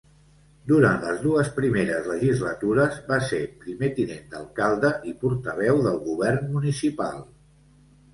[0.69, 7.21] Durant les dues primeres legislatures va ser primer tinent d'alcalde i portaveu del govern municipal.